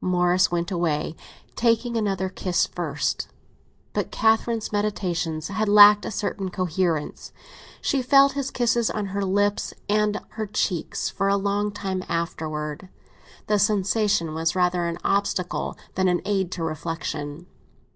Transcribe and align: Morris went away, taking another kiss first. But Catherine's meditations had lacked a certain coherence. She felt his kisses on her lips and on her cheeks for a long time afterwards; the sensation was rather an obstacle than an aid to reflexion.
Morris 0.00 0.48
went 0.48 0.70
away, 0.70 1.16
taking 1.56 1.96
another 1.96 2.28
kiss 2.28 2.66
first. 2.68 3.26
But 3.92 4.12
Catherine's 4.12 4.70
meditations 4.70 5.48
had 5.48 5.68
lacked 5.68 6.04
a 6.04 6.12
certain 6.12 6.50
coherence. 6.52 7.32
She 7.80 8.00
felt 8.00 8.34
his 8.34 8.52
kisses 8.52 8.90
on 8.90 9.06
her 9.06 9.24
lips 9.24 9.74
and 9.88 10.18
on 10.18 10.24
her 10.38 10.46
cheeks 10.46 11.08
for 11.08 11.26
a 11.26 11.36
long 11.36 11.72
time 11.72 12.04
afterwards; 12.08 12.84
the 13.48 13.58
sensation 13.58 14.34
was 14.34 14.54
rather 14.54 14.84
an 14.84 14.98
obstacle 15.02 15.76
than 15.96 16.06
an 16.06 16.22
aid 16.24 16.52
to 16.52 16.62
reflexion. 16.62 17.48